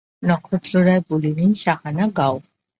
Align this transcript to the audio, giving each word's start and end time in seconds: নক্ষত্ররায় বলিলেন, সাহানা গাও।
নক্ষত্ররায় 0.23 1.01
বলিলেন, 1.09 1.49
সাহানা 1.53 2.05
গাও। 2.17 2.35